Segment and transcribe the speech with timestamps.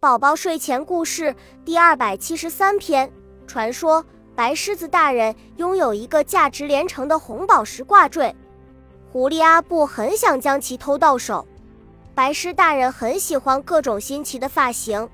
[0.00, 3.12] 宝宝睡前故事第二百七十三篇：
[3.46, 4.02] 传说
[4.34, 8.34] 白狮子大人拥有一个价值连城的红宝石挂坠，
[9.12, 11.46] 狐狸阿布很想将其偷到手。
[12.14, 15.06] 白狮大人很喜欢各种新奇的发型，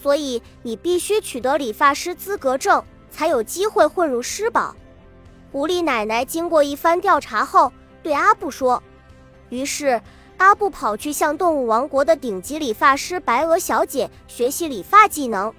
[0.00, 2.80] 所以你必须取得理发师资格证，
[3.10, 4.72] 才有机会混入狮堡。
[5.50, 7.72] 狐狸奶奶经过一番调查后，
[8.04, 8.80] 对阿布说
[9.50, 10.00] ：“于是。”
[10.38, 15.52] 阿布跑去向动物王国的顶级理发师白鹅小姐学习理发技能，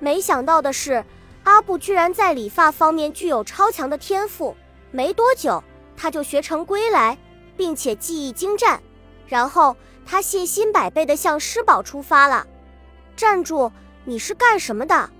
[0.00, 1.04] 没想到的是，
[1.44, 4.56] 阿布居然在理发方面具有超强的天赋。
[4.90, 5.62] 没多久，
[5.96, 7.16] 他就学成归来，
[7.56, 8.82] 并且技艺精湛。
[9.26, 12.46] 然后他信心百倍地向狮堡出发了。
[13.14, 13.70] 站住！
[14.04, 15.10] 你是干什么的？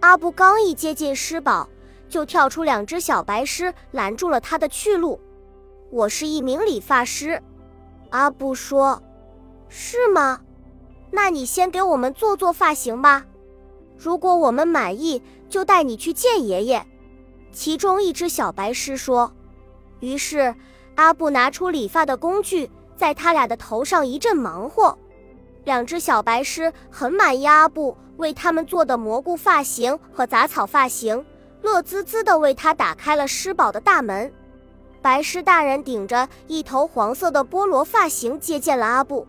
[0.00, 1.66] 阿布刚一接近狮堡，
[2.08, 5.18] 就跳出两只小白狮，拦住了他的去路。
[5.90, 7.42] 我是一名理发师。
[8.10, 9.02] 阿布说
[9.68, 10.40] ：“是吗？
[11.10, 13.24] 那你先给我们做做发型吧。
[13.96, 16.86] 如果我们满意，就带你去见爷爷。”
[17.52, 19.32] 其中一只小白狮说。
[20.00, 20.54] 于是
[20.94, 24.98] 阿布拿出理发的工具，在他俩的头上一阵忙活。
[25.64, 31.24] 两只小白狮很满意阿布为他们做的蘑菇发型和杂草发型，
[31.62, 34.32] 乐滋滋地为他打开了狮堡的大门。
[35.06, 39.24] 白狮大人顶着一头黄色的菠萝发型接见了阿布，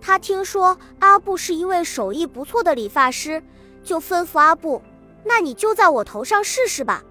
[0.00, 3.40] 他听说阿布是一位手艺不错的理发师，
[3.84, 4.82] 就吩咐阿布
[5.22, 7.04] ：“那你就在我头上试试吧。”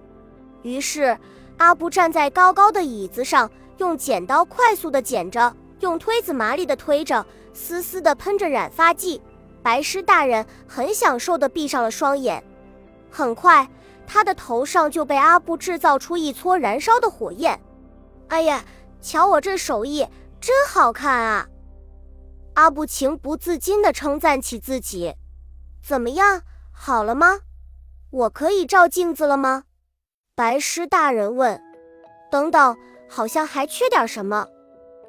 [0.60, 1.18] 于是
[1.56, 7.24] 阿布站在高高的椅子上，用剪刀快速地剪着，用推子麻利地推着，
[7.54, 9.22] 丝丝地喷着染发剂。
[9.62, 12.44] 白狮大人很享受地闭上了双眼，
[13.10, 13.66] 很快
[14.06, 17.58] 他的头上就被阿布制造出一撮燃烧的火焰。
[18.28, 18.64] 哎呀，
[19.00, 20.06] 瞧我这手艺
[20.40, 21.46] 真好看啊！
[22.54, 25.14] 阿布情不自禁地称赞起自己。
[25.82, 27.40] 怎么样，好了吗？
[28.10, 29.64] 我可以照镜子了吗？
[30.34, 31.60] 白狮大人问。
[32.30, 32.76] 等等，
[33.08, 34.46] 好像还缺点什么。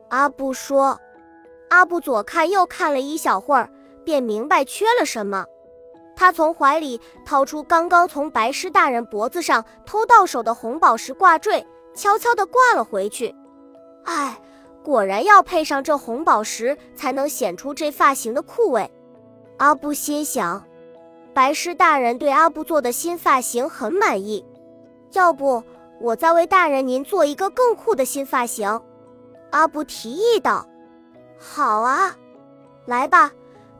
[0.09, 0.99] 阿布说。
[1.69, 3.69] 阿布左看右看了一小会儿，
[4.03, 5.45] 便明白缺了什么。
[6.15, 11.65] 他从怀里掏出刚刚从白狮大人脖子上偷到手的红宝石挂坠。
[11.95, 13.33] 悄悄地挂了回去。
[14.03, 14.39] 哎，
[14.83, 18.91] 果然要配上这红宝石，才能显出这发型的酷味。
[19.57, 20.63] 阿布心想，
[21.33, 24.45] 白狮大人对阿布做的新发型很满意。
[25.13, 25.63] 要不
[26.01, 28.79] 我再为大人您做一个更酷的新发型？
[29.51, 30.67] 阿布提议道。
[31.39, 32.15] 好啊，
[32.85, 33.31] 来吧，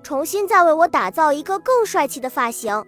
[0.01, 2.83] 重新再为我打造一个更帅气的发型。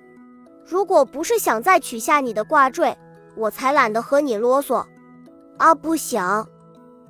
[0.66, 2.98] 如果不是想再取下你的挂坠，
[3.36, 4.86] 我才懒得和你啰嗦。
[5.58, 6.48] 阿布想，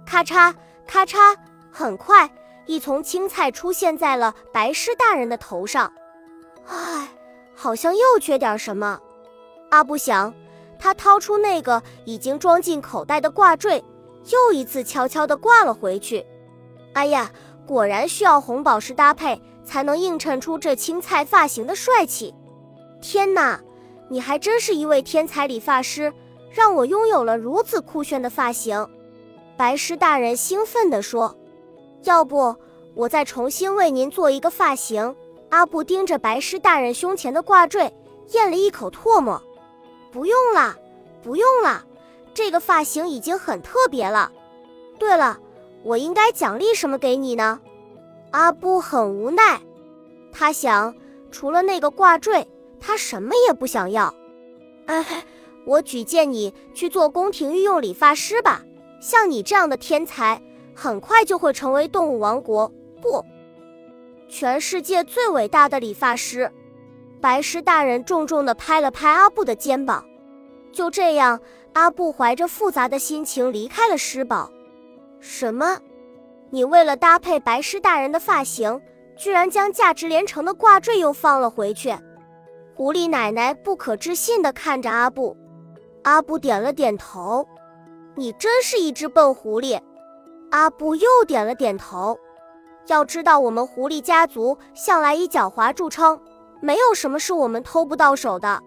[0.05, 0.53] 咔嚓
[0.87, 1.35] 咔嚓，
[1.69, 2.29] 很快
[2.65, 5.91] 一丛青菜出现在了白狮大人的头上。
[6.65, 7.09] 唉，
[7.53, 8.99] 好像又缺点什么。
[9.69, 10.33] 阿布想，
[10.79, 13.83] 他掏出那个已经装进口袋的挂坠，
[14.31, 16.25] 又一次悄悄地挂了回去。
[16.93, 17.29] 哎呀，
[17.65, 22.33] 果然需要红宝石搭配，才能映衬出这青菜发型的帅气。
[23.01, 23.59] 天哪，
[24.09, 26.13] 你还真是一位天才理发师！
[26.57, 28.89] 让我拥有了如此酷炫的发型，
[29.55, 31.37] 白狮大人兴奋地说
[32.01, 32.55] ：“要不
[32.95, 35.15] 我再重新为您做一个发型？”
[35.49, 37.93] 阿布盯着白狮大人胸前的挂坠，
[38.31, 39.39] 咽了一口唾沫
[40.11, 40.75] ：“不用了，
[41.21, 41.85] 不用了，
[42.33, 44.31] 这个发型已经很特别了。
[44.97, 45.37] 对了，
[45.83, 47.59] 我应该奖励什么给你呢？”
[48.33, 49.61] 阿布很无奈，
[50.31, 50.95] 他想，
[51.29, 52.47] 除了那个挂坠，
[52.79, 54.11] 他什么也不想要。
[54.87, 55.23] 哎。
[55.67, 58.63] 我举荐你去做宫廷御用理发师吧，
[59.01, 60.41] 像你这样的天才，
[60.73, 63.21] 很快就会成为动物王国不，
[64.29, 66.49] 全世界最伟大的理发师。
[67.19, 70.05] 白狮大人重重地拍了拍阿布的肩膀。
[70.71, 71.37] 就这样，
[71.73, 74.49] 阿布怀着复杂的心情离开了狮堡。
[75.19, 75.79] 什么？
[76.49, 78.79] 你为了搭配白狮大人的发型，
[79.17, 81.93] 居然将价值连城的挂坠又放了回去？
[82.73, 85.35] 狐狸奶奶不可置信地看着阿布。
[86.07, 87.45] 阿布点了点头，
[88.15, 89.77] 你真是一只笨狐狸。
[90.51, 92.17] 阿布又点了点头。
[92.85, 96.17] 要知道，我们狐狸家族向来以狡猾著称，
[96.61, 98.63] 没有什么是我们偷不到手的。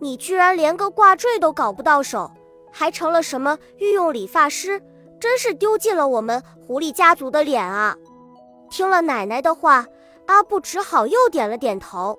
[0.00, 2.30] 你居然连个挂坠都搞不到手，
[2.70, 4.78] 还成了什么御用理发师，
[5.18, 7.96] 真是丢尽了我们狐狸家族的脸啊！
[8.68, 9.86] 听了奶奶的话，
[10.26, 12.18] 阿布只好又点了点头。